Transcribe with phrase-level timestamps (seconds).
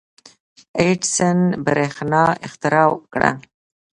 [0.81, 3.31] •اډېسن برېښنا اختراع کړه.